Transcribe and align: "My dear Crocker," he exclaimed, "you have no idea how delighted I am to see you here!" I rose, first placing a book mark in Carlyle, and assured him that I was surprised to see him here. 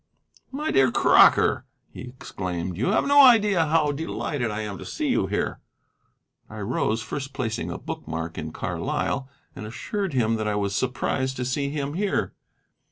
"My 0.51 0.71
dear 0.71 0.89
Crocker," 0.91 1.63
he 1.91 2.01
exclaimed, 2.01 2.75
"you 2.75 2.87
have 2.87 3.05
no 3.05 3.21
idea 3.21 3.67
how 3.67 3.91
delighted 3.91 4.49
I 4.49 4.61
am 4.61 4.79
to 4.79 4.83
see 4.83 5.09
you 5.09 5.27
here!" 5.27 5.59
I 6.49 6.57
rose, 6.61 7.03
first 7.03 7.33
placing 7.33 7.69
a 7.69 7.77
book 7.77 8.07
mark 8.07 8.35
in 8.35 8.51
Carlyle, 8.51 9.29
and 9.55 9.63
assured 9.67 10.13
him 10.13 10.37
that 10.37 10.47
I 10.47 10.55
was 10.55 10.75
surprised 10.75 11.35
to 11.35 11.45
see 11.45 11.69
him 11.69 11.93
here. 11.93 12.33